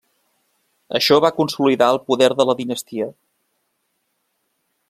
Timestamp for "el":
1.97-2.01